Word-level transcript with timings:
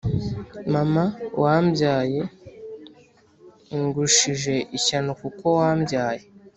Mama 0.73 1.03
wambyaye 1.43 2.19
ngushije 3.83 4.55
ishyano 4.77 5.11
kuko 5.21 5.45
wambyaye 5.59 6.23